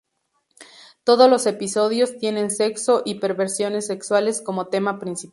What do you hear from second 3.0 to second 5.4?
y perversiones sexuales como tema principal.